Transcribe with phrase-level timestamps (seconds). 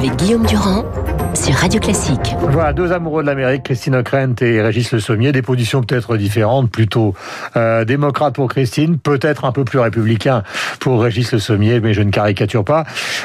[0.00, 0.86] avec Guillaume Durand
[1.34, 2.34] sur Radio Classique.
[2.40, 6.70] Voilà, deux amoureux de l'Amérique, Christine Ockrent et Régis Le Sommier, des positions peut-être différentes,
[6.70, 7.14] plutôt
[7.54, 10.42] euh, démocrate pour Christine, peut-être un peu plus républicain
[10.80, 12.84] pour Régis Le Sommier, mais je ne caricature pas.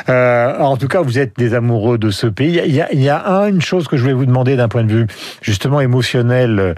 [0.10, 2.62] Euh, en tout cas, vous êtes des amoureux de ce pays.
[2.66, 4.84] Il y a, il y a une chose que je voulais vous demander d'un point
[4.84, 5.08] de vue
[5.42, 6.76] justement émotionnel,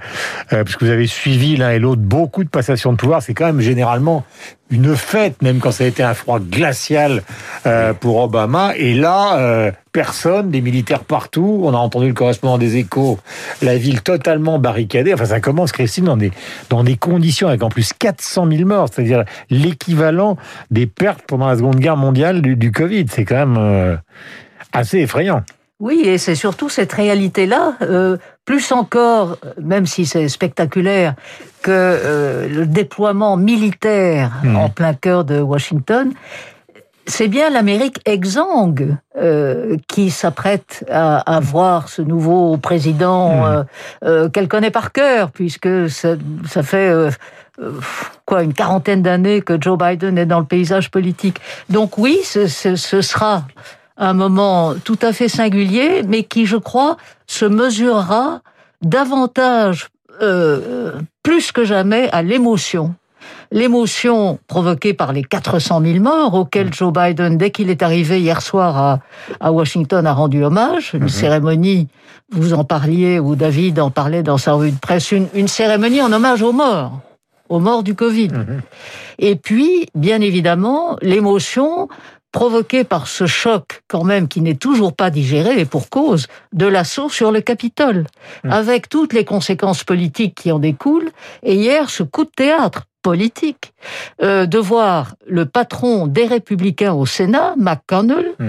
[0.54, 3.48] euh, puisque vous avez suivi l'un et l'autre beaucoup de passations de pouvoir, c'est quand
[3.48, 4.26] même généralement
[4.70, 7.24] une fête, même quand ça a été un froid glacial
[7.66, 8.74] euh, pour Obama.
[8.76, 11.62] Et là, euh, personne, des militaires partout.
[11.64, 13.18] On a entendu le correspondant des échos,
[13.62, 15.14] la ville totalement barricadée.
[15.14, 16.32] Enfin, ça commence, Christine, dans des,
[16.70, 20.38] dans des conditions avec en plus 400 000 morts, c'est-à-dire l'équivalent
[20.70, 23.06] des pertes pendant la Seconde Guerre mondiale du, du Covid.
[23.10, 23.96] C'est quand même euh,
[24.74, 25.44] assez effrayant.
[25.80, 31.14] Oui, et c'est surtout cette réalité-là, euh, plus encore, même si c'est spectaculaire,
[31.62, 34.56] que euh, le déploiement militaire mmh.
[34.56, 36.12] en plein cœur de Washington,
[37.06, 43.66] c'est bien l'Amérique exsangue euh, qui s'apprête à, à, voir ce nouveau président mmh.
[44.04, 46.16] euh, qu'elle connaît par cœur, puisque ça,
[46.48, 46.92] ça fait
[48.26, 51.40] quoi une quarantaine d'années que Joe Biden est dans le paysage politique.
[51.70, 53.44] Donc oui, ce, ce, ce sera
[53.98, 58.42] un moment tout à fait singulier, mais qui, je crois, se mesurera
[58.82, 59.90] davantage,
[60.22, 62.94] euh, plus que jamais, à l'émotion.
[63.52, 68.42] L'émotion provoquée par les 400 000 morts auxquels Joe Biden, dès qu'il est arrivé hier
[68.42, 69.00] soir à,
[69.40, 70.92] à, Washington, a rendu hommage.
[70.94, 71.10] Une mhm.
[71.10, 71.88] cérémonie,
[72.32, 76.02] vous en parliez, ou David en parlait dans sa revue de presse, une, une cérémonie
[76.02, 77.00] en hommage aux morts,
[77.50, 78.30] aux morts du Covid.
[78.30, 78.62] Mhm.
[79.20, 81.88] Et puis, bien évidemment, l'émotion
[82.32, 86.66] provoqué par ce choc quand même qui n'est toujours pas digéré et pour cause de
[86.66, 88.06] l'assaut sur le Capitole,
[88.44, 88.52] mmh.
[88.52, 91.12] avec toutes les conséquences politiques qui en découlent.
[91.44, 93.74] Et hier, ce coup de théâtre politique
[94.22, 98.46] euh, de voir le patron des Républicains au Sénat, McConnell, mmh.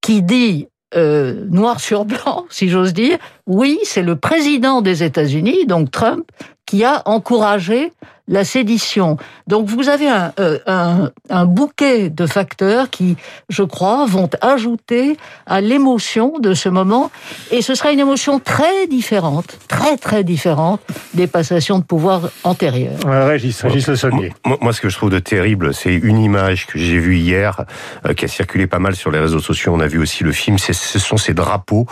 [0.00, 5.66] qui dit euh, noir sur blanc, si j'ose dire, oui, c'est le président des États-Unis,
[5.66, 6.30] donc Trump,
[6.66, 7.92] qui a encouragé
[8.28, 9.16] la sédition.
[9.46, 13.16] Donc vous avez un, euh, un, un, bouquet de facteurs qui,
[13.48, 15.16] je crois, vont ajouter
[15.46, 17.10] à l'émotion de ce moment.
[17.52, 20.80] Et ce sera une émotion très différente, très très différente
[21.14, 22.98] des passations de pouvoir antérieures.
[23.06, 24.32] Régis, Régis Le Sommier.
[24.44, 27.64] Moi, moi, ce que je trouve de terrible, c'est une image que j'ai vue hier,
[28.06, 29.72] euh, qui a circulé pas mal sur les réseaux sociaux.
[29.74, 30.58] On a vu aussi le film.
[30.58, 31.86] Ce sont ces drapeaux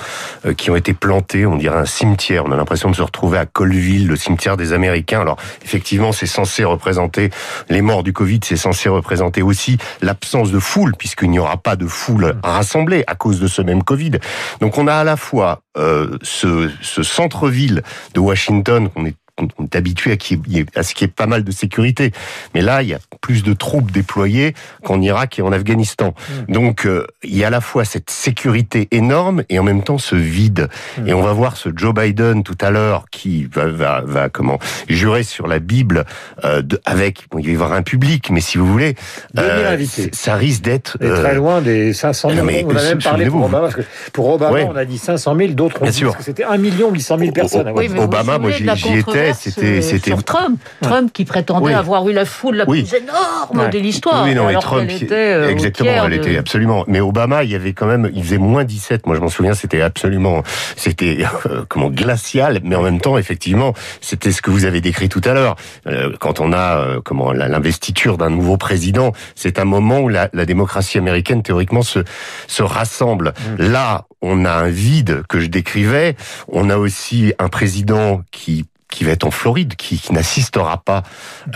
[0.47, 2.45] euh, qui ont été plantés, on dirait un cimetière.
[2.47, 5.21] On a l'impression de se retrouver à Colville, le cimetière des Américains.
[5.21, 7.31] Alors, effectivement, c'est censé représenter
[7.69, 11.77] les morts du Covid, c'est censé représenter aussi l'absence de foule, puisqu'il n'y aura pas
[11.77, 14.13] de foule rassemblée à cause de ce même Covid.
[14.61, 17.83] Donc on a à la fois euh, ce, ce centre-ville
[18.15, 21.45] de Washington qu'on est on est habitué à, à ce qu'il y ait pas mal
[21.45, 22.13] de sécurité.
[22.55, 26.15] Mais là, il y a plus de troupes déployées qu'en Irak et en Afghanistan.
[26.15, 26.53] Mmh.
[26.53, 29.99] Donc, euh, il y a à la fois cette sécurité énorme et en même temps
[29.99, 30.69] ce vide.
[30.99, 31.09] Mmh.
[31.09, 34.59] Et on va voir ce Joe Biden tout à l'heure qui va, va, va, comment
[34.89, 36.05] jurer sur la Bible
[36.45, 38.95] euh, de, avec, bon, il va y avoir un public, mais si vous voulez,
[39.39, 42.45] euh, ça risque d'être euh, très loin des 500 000.
[42.45, 44.67] Mais, on a même parlé pour Obama, parce que pour Obama, ouais.
[44.69, 47.73] on a dit 500 000, d'autres ont dit que c'était 1 million 800 000 personnes.
[47.75, 51.73] Oui, Obama, moi j'y étais c'était, c'était sur Trump, Trump qui prétendait oui.
[51.73, 53.71] avoir eu la foule la plus énorme ouais.
[53.71, 54.25] de l'histoire.
[54.25, 56.17] Oui, non, alors Trump, était, euh, exactement, elle de...
[56.17, 56.85] était absolument.
[56.87, 59.07] Mais Obama, il y avait quand même, il faisait moins 17.
[59.07, 60.43] Moi, je m'en souviens, c'était absolument,
[60.77, 65.09] c'était euh, comment glacial, mais en même temps, effectivement, c'était ce que vous avez décrit
[65.09, 65.57] tout à l'heure.
[65.87, 70.29] Euh, quand on a euh, comment l'investiture d'un nouveau président, c'est un moment où la,
[70.33, 72.01] la, démocratie américaine théoriquement se
[72.47, 73.33] se rassemble.
[73.59, 73.63] Mmh.
[73.71, 76.17] Là, on a un vide que je décrivais.
[76.49, 81.03] On a aussi un président qui qui va être en Floride, qui, qui n'assistera pas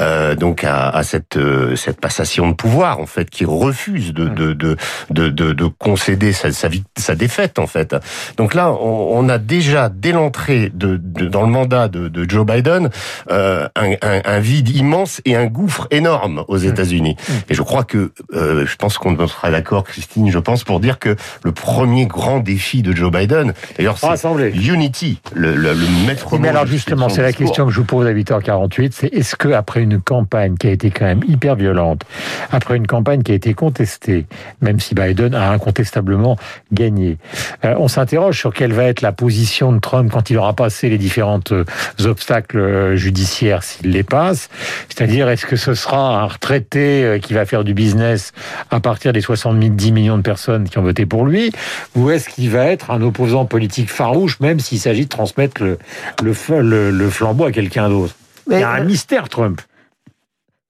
[0.01, 4.27] euh, donc à, à cette euh, cette passation de pouvoir en fait, qui refuse de
[4.29, 4.77] de de
[5.11, 7.95] de, de, de concéder sa, sa, sa défaite en fait.
[8.37, 12.29] Donc là, on, on a déjà dès l'entrée de, de, dans le mandat de, de
[12.29, 12.91] Joe Biden
[13.31, 17.17] euh, un, un, un, vide immense et un gouffre énorme aux États-Unis.
[17.49, 20.99] Et je crois que euh, je pense qu'on sera d'accord, Christine, je pense pour dire
[20.99, 21.15] que
[21.45, 24.07] le premier grand défi de Joe Biden, d'ailleurs, c'est
[24.55, 26.39] Unity, le, le, le maître.
[26.39, 29.49] Mais alors justement, c'est la question que je vous pose à 8h48, c'est est-ce que
[29.49, 32.03] après une campagne qui a été quand même hyper violente,
[32.51, 34.25] après une campagne qui a été contestée,
[34.63, 36.39] même si Biden a incontestablement
[36.73, 37.19] gagné,
[37.67, 40.89] euh, on s'interroge sur quelle va être la position de Trump quand il aura passé
[40.89, 41.65] les différentes euh,
[42.05, 44.49] obstacles euh, judiciaires s'il les passe.
[44.89, 48.33] C'est-à-dire, est-ce que ce sera un retraité qui va faire du business
[48.71, 51.53] à partir des 70 millions de personnes qui ont voté pour lui,
[51.95, 55.79] ou est-ce qu'il va être un opposant politique farouche, même s'il s'agit de transmettre le,
[56.23, 58.15] le, le, le flambeau à quelqu'un d'autre.
[58.51, 59.61] Il y a un mystère, Trump.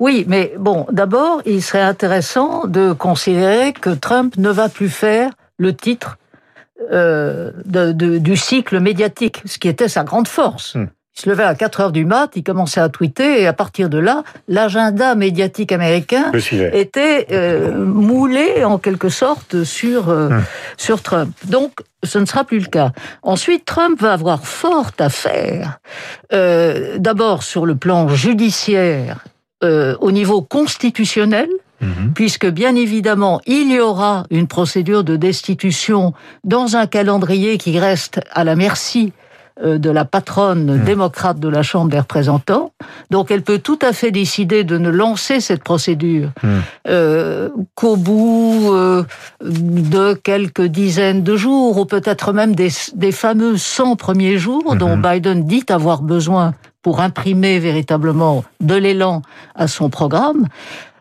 [0.01, 5.31] Oui, mais bon, d'abord, il serait intéressant de considérer que Trump ne va plus faire
[5.59, 6.19] le titre
[6.93, 10.77] euh, de, de, du cycle médiatique, ce qui était sa grande force.
[10.77, 10.87] Hmm.
[11.19, 13.89] Il se levait à 4 heures du mat, il commençait à tweeter, et à partir
[13.89, 16.31] de là, l'agenda médiatique américain
[16.73, 20.45] était euh, moulé en quelque sorte sur, euh, hmm.
[20.77, 21.35] sur Trump.
[21.47, 21.73] Donc,
[22.05, 22.93] ce ne sera plus le cas.
[23.25, 25.81] Ensuite, Trump va avoir fort à faire,
[26.33, 29.25] euh, d'abord sur le plan judiciaire,
[29.61, 31.49] au niveau constitutionnel,
[32.15, 36.13] puisque bien évidemment, il y aura une procédure de destitution
[36.45, 39.13] dans un calendrier qui reste à la merci
[39.63, 40.85] de la patronne mhm.
[40.85, 42.73] démocrate de la Chambre des représentants.
[43.11, 46.63] Donc elle peut tout à fait décider de ne lancer cette procédure mhm.
[46.89, 49.05] euh, qu'au bout euh,
[49.43, 54.97] de quelques dizaines de jours, ou peut-être même des, des, fameux 100 premiers jours dont
[54.97, 59.23] Biden dit avoir besoin pour imprimer véritablement de l'élan
[59.55, 60.47] à son programme.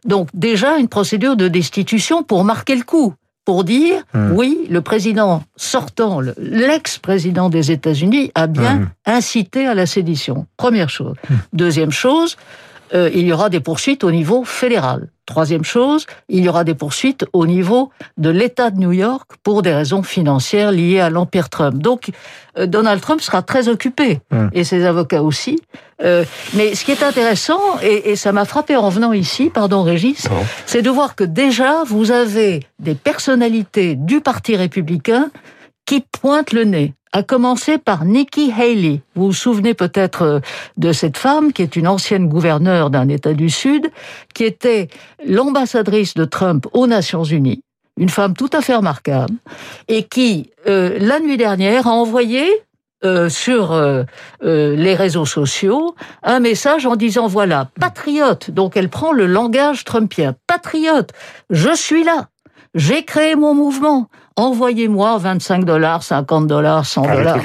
[0.05, 3.13] Donc déjà une procédure de destitution pour marquer le coup,
[3.47, 4.33] pour dire hmm.
[4.33, 8.89] oui, le président sortant, l'ex-président des États-Unis a bien hmm.
[9.05, 10.47] incité à la sédition.
[10.57, 11.15] Première chose.
[11.29, 11.35] Hmm.
[11.53, 12.35] Deuxième chose,
[12.93, 15.09] euh, il y aura des poursuites au niveau fédéral.
[15.25, 19.61] Troisième chose, il y aura des poursuites au niveau de l'État de New York pour
[19.61, 21.81] des raisons financières liées à l'Empire Trump.
[21.81, 22.11] Donc,
[22.57, 24.49] euh, Donald Trump sera très occupé, hum.
[24.53, 25.59] et ses avocats aussi.
[26.01, 26.23] Euh,
[26.53, 30.27] mais ce qui est intéressant, et, ça m'a frappé en venant ici, pardon Régis,
[30.65, 35.29] c'est de voir que déjà, vous avez des personnalités du Parti républicain
[35.87, 39.01] qui pointent le nez à commencer par Nikki Haley.
[39.15, 40.39] Vous vous souvenez peut-être euh,
[40.75, 43.89] de cette femme qui est une ancienne gouverneure d'un État du Sud,
[44.35, 44.89] qui était
[45.25, 47.63] l'ambassadrice de Trump aux Nations Unies,
[47.97, 49.33] une femme tout à fait remarquable,
[49.87, 52.45] et qui, euh, la nuit dernière, a envoyé
[53.05, 53.73] euh, sur
[54.41, 60.35] les réseaux sociaux un message en disant voilà, patriote, donc elle prend le langage trumpien,
[60.45, 61.11] patriote,
[61.49, 62.27] je suis là,
[62.77, 67.39] j'ai créé mon mouvement, envoyez-moi 25 dollars, 50 dollars, 100 ah, dollars.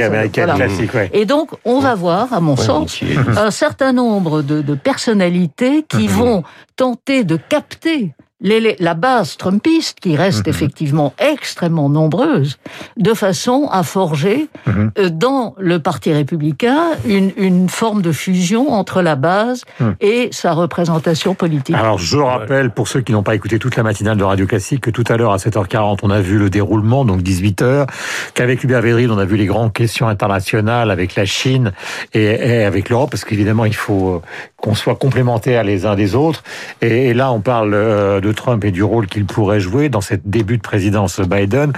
[1.13, 3.01] Et donc, on va voir, à mon sens,
[3.37, 6.15] un certain nombre de, de personnalités qui mhm.
[6.15, 6.43] vont
[6.77, 10.51] tenter de capter la base trumpiste, qui reste mhm.
[10.51, 12.59] effectivement extrêmement nombreuse,
[12.97, 14.93] de façon à forger mhm.
[14.99, 19.95] euh, dans le Parti républicain une, une, forme de fusion entre la base mhm.
[20.01, 21.77] et sa représentation politique.
[21.77, 24.83] Alors je rappelle, pour ceux qui n'ont pas écouté toute la matinale de Radio Classique,
[24.83, 27.87] que tout à l'heure à 7h40, on a vu le déroulement, donc 18h,
[28.35, 31.73] qu'avec Hubert Védrine, on a vu les grandes questions internationales avec la Chine
[32.13, 34.23] et, et avec l'Europe, parce qu'évidemment, il faut
[34.63, 36.45] qu'on soit complémentaires les uns des autres.
[36.81, 40.31] Et, là, on parle euh, de Trump et du rôle qu'il pourrait jouer dans cette
[40.31, 41.73] début de présidence Biden.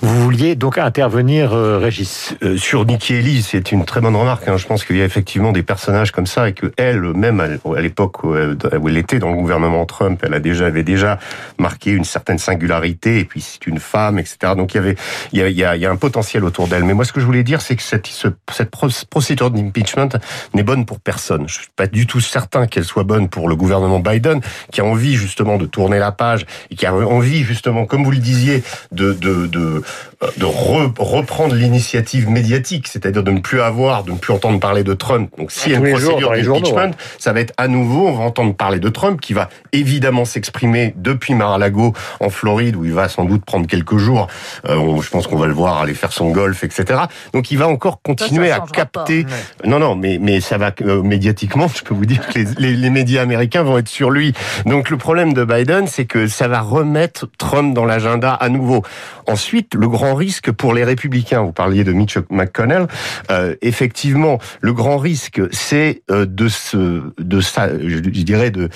[0.00, 2.34] Vous vouliez donc intervenir, euh, Régis?
[2.42, 4.48] Euh, Sur Nikki Haley, c'est une très bonne remarque.
[4.48, 4.56] Hein.
[4.56, 7.80] Je pense qu'il y a effectivement des personnages comme ça et que elle, même à
[7.80, 11.18] l'époque où elle était dans le gouvernement Trump, elle avait déjà
[11.58, 13.18] marqué une certaine singularité.
[13.18, 14.54] Et puis c'est une femme, etc.
[14.56, 14.96] Donc il
[15.32, 16.84] y avait, a un potentiel autour d'elle.
[16.84, 18.08] Mais moi, ce que je voulais dire, c'est que cette,
[18.50, 18.70] cette
[19.10, 20.08] procédure d'impeachment
[20.54, 21.46] n'est bonne pour personne.
[21.46, 24.40] Je suis pas du tout certain qu'elle soit bonne pour le gouvernement Biden,
[24.72, 28.10] qui a envie justement de tourner la page et qui a envie justement, comme vous
[28.10, 28.62] le disiez,
[28.92, 29.82] de de de,
[30.36, 34.94] de reprendre l'initiative médiatique, c'est-à-dire de ne plus avoir, de ne plus entendre parler de
[34.94, 35.30] Trump.
[35.38, 38.54] Donc s'il y a une procédure d'impeachment, ça va être à nouveau, on va entendre
[38.54, 43.24] parler de Trump, qui va évidemment s'exprimer depuis Mar-a-Lago en Floride, où il va sans
[43.24, 44.28] doute prendre quelques jours.
[44.68, 47.00] Euh, je pense qu'on va le voir aller faire son golf, etc.
[47.32, 49.26] Donc il va encore continuer à capter.
[49.64, 52.19] Non, non, mais mais ça va euh, médiatiquement, je peux vous dire
[52.58, 54.32] les, médias américains vont être sur lui.
[54.66, 58.82] Donc le problème de Biden, c'est que ça va remettre Trump dans l'agenda à nouveau.
[59.26, 62.88] Ensuite, le grand risque pour les républicains, vous parliez de Mitch McConnell,
[63.30, 68.68] euh, effectivement, le grand risque, c'est euh, de se, de ça, je dirais, de,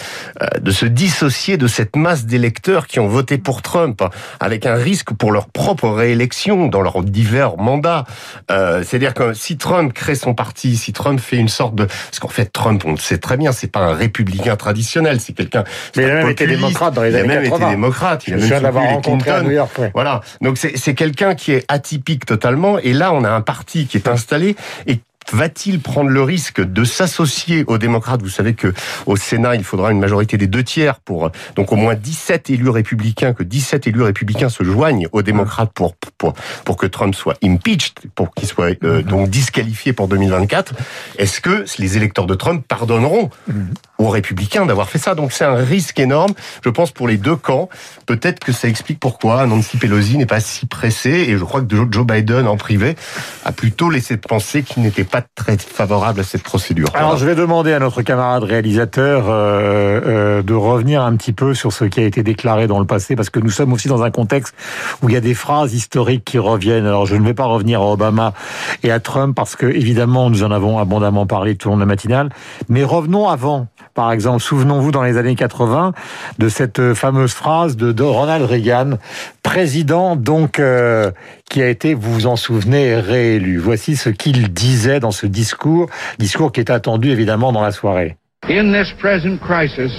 [0.42, 4.02] euh, de se dissocier de cette masse d'électeurs qui ont voté pour Trump,
[4.38, 8.04] avec un risque pour leur propre réélection dans leurs divers mandats.
[8.48, 12.28] C'est-à-dire que si Trump crée son parti, si Trump fait une sorte de, parce qu'en
[12.28, 15.64] fait Trump, on le sait très bien, c'est pas un républicain traditionnel, c'est quelqu'un.
[15.96, 17.34] Mais il a même été démocrate dans les années 80.
[17.34, 18.24] Il a même été démocrate.
[18.26, 19.80] Il a même l'avoir rencontré à New York.
[19.94, 20.20] Voilà.
[20.40, 22.78] Donc c'est quelqu'un qui est atypique totalement.
[22.78, 25.00] Et là, on a un parti qui est installé et
[25.32, 28.22] va-t-il prendre le risque de s'associer aux démocrates?
[28.22, 28.72] Vous savez que
[29.06, 32.68] au Sénat, il faudra une majorité des deux tiers pour donc au moins 17 élus
[32.68, 37.36] républicains, que 17 élus républicains se joignent aux démocrates pour pour, pour que Trump soit
[37.42, 39.04] impeached, pour qu'il soit euh, mm-hmm.
[39.04, 40.74] donc disqualifié pour 2024.
[41.18, 43.30] Est-ce que les électeurs de Trump pardonneront?
[43.50, 43.54] Mm-hmm.
[43.98, 46.32] Aux républicains d'avoir fait ça Donc c'est un risque énorme,
[46.64, 47.68] je pense, pour les deux camps.
[48.06, 51.74] Peut-être que ça explique pourquoi Nancy Pelosi n'est pas si pressée, et je crois que
[51.90, 52.96] Joe Biden en privé
[53.44, 56.88] a plutôt laissé penser qu'il n'était pas très favorable à cette procédure.
[56.94, 61.54] Alors je vais demander à notre camarade réalisateur euh, euh, de revenir un petit peu
[61.54, 64.02] sur ce qui a été déclaré dans le passé, parce que nous sommes aussi dans
[64.02, 64.54] un contexte
[65.02, 66.86] où il y a des phrases historiques qui reviennent.
[66.86, 68.34] Alors je ne vais pas revenir à Obama
[68.82, 71.82] et à Trump, parce que évidemment nous en avons abondamment parlé tout au long de
[71.82, 72.30] la matinale,
[72.68, 73.68] mais revenons avant.
[73.94, 75.92] Par exemple, souvenons-vous dans les années 80
[76.38, 78.98] de cette fameuse phrase de, Ronald Reagan,
[79.44, 81.12] président donc euh,
[81.48, 83.58] qui a été, vous vous en souvenez, réélu.
[83.58, 88.16] Voici ce qu'il disait dans ce discours, discours qui est attendu évidemment dans la soirée.
[88.48, 89.92] In this present crisis,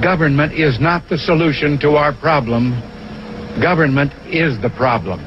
[0.00, 2.72] government is not the solution to our problem.
[3.60, 5.18] Government is the problem.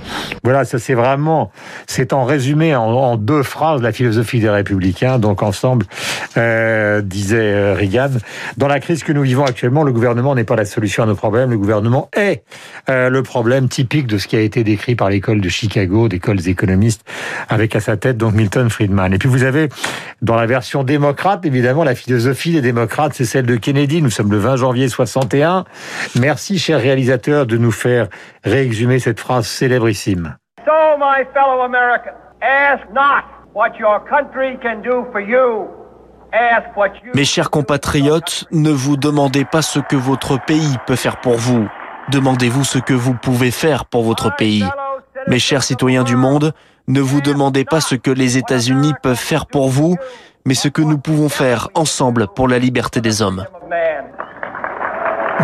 [0.44, 1.52] Voilà, ça c'est vraiment,
[1.88, 5.20] c'est en résumé en, deux phrases la philosophie des républicains.
[5.20, 5.86] Donc ensemble,
[6.38, 8.12] euh, disait euh, Reagan,
[8.58, 11.16] dans la crise que nous vivons actuellement, le gouvernement n'est pas la solution à nos
[11.16, 12.44] problèmes, le gouvernement est
[12.90, 16.48] euh, le problème typique de ce qui a été décrit par l'école de Chicago, d'écoles
[16.48, 17.04] économistes,
[17.50, 19.14] avec à sa tête donc Milton Friedman.
[19.14, 19.70] Et puis vous avez,
[20.22, 24.02] dans la version démocrate, évidemment, la philosophie des démocrates, c'est celle de Kennedy.
[24.02, 25.66] Nous sommes le 20 janvier 61.
[26.20, 28.08] Merci, cher réalisateur, de nous faire
[28.44, 30.38] réexhumer cette phrase célébrissime.
[30.66, 35.68] So, my fellow Americans, ask not what your country can do for you.
[37.16, 41.68] Mes chers compatriotes, ne vous demandez pas ce que votre pays peut faire pour vous.
[42.10, 44.66] Demandez-vous ce que vous pouvez faire pour votre pays.
[45.28, 46.54] Mes chers citoyens du monde,
[46.88, 49.98] ne vous demandez pas ce que les États-Unis peuvent faire pour vous,
[50.46, 53.46] mais ce que nous pouvons faire ensemble pour la liberté des hommes.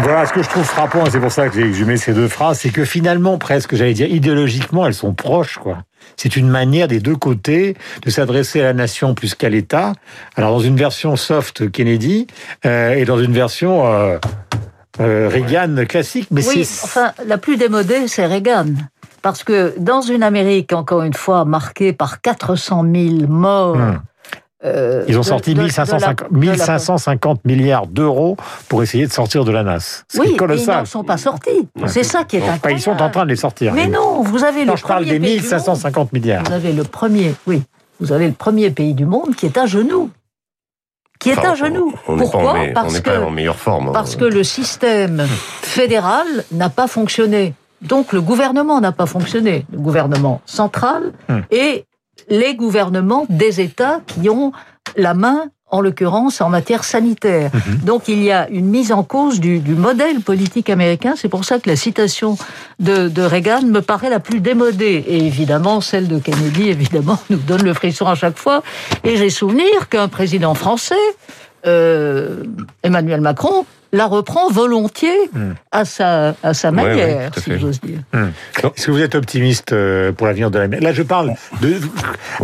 [0.02, 2.28] Voilà ce que je trouve frappant, et c'est pour ça que j'ai exhumé ces deux
[2.28, 5.80] phrases, c'est que finalement, presque, j'allais dire, idéologiquement, elles sont proches, quoi.
[6.18, 9.94] C'est une manière des deux côtés de s'adresser à la nation plus qu'à l'État.
[10.36, 12.28] Alors dans une version soft Kennedy
[12.66, 14.18] euh, et dans une version euh,
[15.00, 18.68] euh, Reagan classique, mais oui, enfin la plus démodée, c'est Reagan.
[19.22, 24.00] Parce que dans une Amérique, encore une fois, marquée par 400 000 morts, hum.
[24.66, 28.36] Euh, Ils ont sorti 1550 milliards d'euros
[28.68, 30.04] pour essayer de sortir de la NAS.
[30.18, 30.76] Oui, colossal.
[30.76, 31.68] ils n'en sont pas sortis.
[31.88, 32.80] C'est ça qui est incroyable.
[32.80, 33.74] Ils sont en train de les sortir.
[33.74, 36.44] Mais non, vous avez le je parle des 1550 milliards.
[36.44, 37.64] Vous avez le premier, oui.
[38.00, 40.10] Vous avez le premier pays du monde qui est à genoux
[41.18, 41.94] qui est à genoux.
[42.06, 43.88] Pourquoi Parce que en meilleure forme.
[43.88, 43.94] Hein.
[43.94, 45.26] Parce que le système
[45.62, 47.54] fédéral n'a pas fonctionné.
[47.82, 51.44] Donc le gouvernement n'a pas fonctionné, le gouvernement central hum.
[51.52, 51.86] et
[52.30, 54.52] les gouvernements des États qui ont
[54.96, 57.52] la main en l'occurrence en matière sanitaire.
[57.54, 57.78] Mhm.
[57.86, 61.16] Donc il y a une mise en cause du, modèle politique américain.
[61.18, 62.38] C'est pour ça que la citation
[62.80, 65.04] de, Reagan me paraît la plus démodée.
[65.08, 68.64] Et évidemment, celle de Kennedy, évidemment, nous donne le frisson à chaque fois.
[69.04, 70.96] Et j'ai souvenir qu'un président français,
[71.66, 72.44] euh,
[72.84, 73.66] Emmanuel Macron,
[73.96, 75.54] la reprend volontiers hmm.
[75.72, 78.00] à sa, à sa manière, si j'ose dire.
[78.14, 78.30] Hmm.
[78.76, 80.84] Est-ce que vous êtes optimiste euh, pour l'avenir de l'Amérique?
[80.84, 81.80] Là, je parle de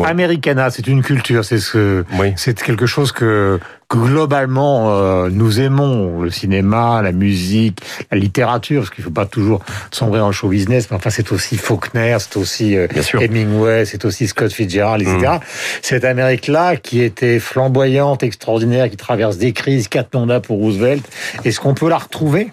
[0.04, 2.04] Americana, c'est une culture, c'est ce,
[2.38, 3.60] c'est quelque chose que
[3.92, 7.80] globalement, euh, nous aimons le cinéma, la musique,
[8.10, 11.32] la littérature, parce qu'il ne faut pas toujours sombrer en show business, mais enfin, c'est
[11.32, 12.88] aussi Faulkner, c'est aussi euh,
[13.20, 15.34] Hemingway, c'est aussi Scott Fitzgerald, etc.
[15.34, 15.40] Mm.
[15.82, 21.04] Cette Amérique-là, qui était flamboyante, extraordinaire, qui traverse des crises, quatre mandats pour Roosevelt,
[21.44, 22.52] est-ce qu'on peut la retrouver?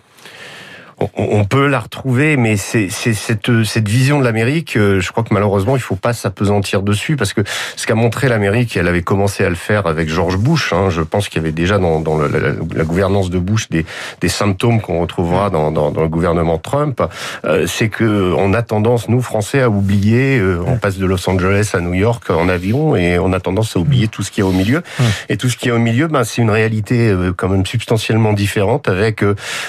[1.17, 5.33] On, peut la retrouver, mais c'est cette, cette vision de l'Amérique, euh, je crois que
[5.33, 7.43] malheureusement, il faut pas s'apesantir dessus, parce que
[7.77, 11.03] ce qu'a montré l'Amérique, elle avait commencé à le faire avec George Bush, hein, je
[11.03, 13.85] pense qu'il y avait déjà dans, dans la, gouvernance de Bush des,
[14.21, 17.03] des symptômes qu'on retrouvera dans, dans, dans, le gouvernement Trump,
[17.45, 21.29] euh, c'est que on a tendance, nous, Français, à oublier, euh, on passe de Los
[21.29, 24.41] Angeles à New York en avion, et on a tendance à oublier tout ce qui
[24.41, 24.83] est au milieu.
[25.29, 28.89] Et tout ce qui est au milieu, ben, c'est une réalité quand même substantiellement différente,
[28.89, 29.23] avec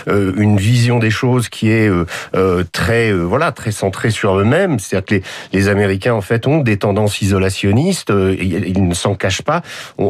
[0.08, 4.80] une vision des chose qui est euh, euh, très euh, voilà très centrée sur eux-mêmes.
[4.80, 5.24] C'est-à-dire que les,
[5.60, 8.10] les, Américains en fait ont des tendances isolationnistes.
[8.10, 9.62] ils ne s'en cachent pas.
[9.98, 10.06] On,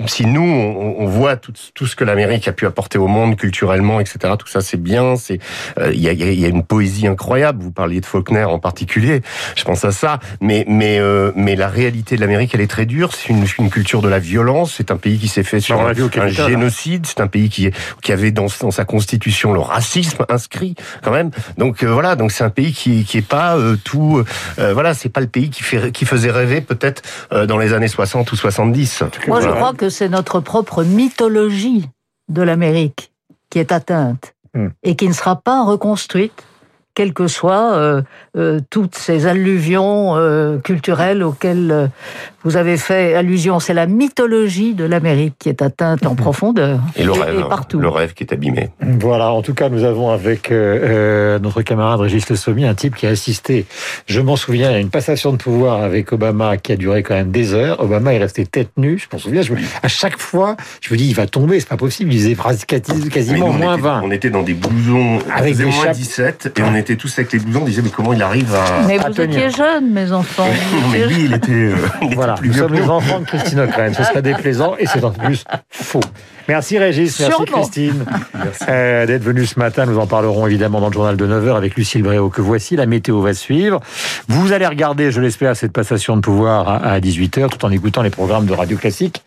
[0.00, 3.08] on, si nous on, on voit tout, tout, ce que l'Amérique a pu apporter au
[3.08, 4.34] monde culturellement, etc.
[4.38, 5.16] Tout ça c'est bien.
[5.16, 5.40] C'est
[5.92, 7.62] il y, a, y, a, une poésie incroyable.
[7.62, 9.22] Vous parliez de Faulkner en particulier.
[9.56, 10.20] Je pense à ça.
[10.40, 11.00] Mais mais
[11.34, 13.12] mais la réalité de l'Amérique elle est très dure.
[13.12, 14.74] C'est une, une culture de la violence.
[14.76, 17.06] C'est un pays qui s'est fait sur un, un, génocide.
[17.06, 17.70] C'est un pays qui
[18.02, 21.30] qui avait dans, dans sa constitution le racisme inscrit quand même.
[21.58, 24.22] Donc euh, voilà, donc c'est un pays qui qui est pas euh, tout
[24.58, 27.02] euh, voilà, c'est pas le pays qui fait qui faisait rêver peut-être
[27.48, 29.02] dans les années 60 ou 70.
[29.26, 31.88] Moi je crois que c'est notre propre mythologie
[32.28, 33.12] de l'Amérique
[33.50, 34.68] qui est atteinte hmm.
[34.82, 36.44] et qui ne sera pas reconstruite
[36.96, 38.02] quelles que soient euh,
[38.38, 41.90] euh, toutes ces alluvions euh, culturelles auxquelles
[42.42, 43.60] vous avez fait allusion.
[43.60, 46.80] C'est la mythologie de l'Amérique qui est atteinte en profondeur.
[46.96, 47.78] Et le rêve, hein, partout.
[47.78, 48.70] le rêve qui est abîmé.
[48.80, 53.06] Voilà, en tout cas, nous avons avec notre camarade Régis Le Sommier un type qui
[53.06, 53.66] a assisté,
[54.06, 57.30] je m'en souviens, à une passation de pouvoir avec Obama qui a duré quand même
[57.30, 57.78] des heures.
[57.80, 59.42] Obama est resté tête nue, je m'en souviens.
[59.82, 62.14] à chaque fois, je me dis, il va tomber, c'est pas possible.
[62.14, 64.00] Il faisait quasiment moins 20.
[64.02, 67.40] On était dans des blousons, avec des moins 17, et on était tous avec les
[67.40, 68.86] blousons, on disait, mais comment il arrive à.
[68.86, 70.46] Mais vous étiez jeunes, mes enfants.
[70.92, 71.50] mais lui, il était.
[71.50, 71.74] Euh,
[72.12, 73.94] voilà, plus nous sommes les enfants de Christine O'Crane.
[73.94, 76.00] Ce serait déplaisant, et c'est en plus faux.
[76.48, 78.04] Merci Régis, merci Christine
[78.68, 79.84] euh, d'être venue ce matin.
[79.86, 82.76] Nous en parlerons évidemment dans le journal de 9h avec Lucille Bréau que voici.
[82.76, 83.80] La météo va suivre.
[84.28, 88.10] Vous allez regarder, je l'espère, cette passation de pouvoir à 18h tout en écoutant les
[88.10, 89.24] programmes de Radio Classique,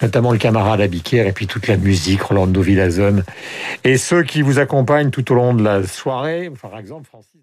[0.00, 3.24] notamment le camarade Abiquière et puis toute la musique, Rolando Villazone
[3.84, 7.40] et ceux qui vous accompagnent tout au long de la soirée, par exemple Francis.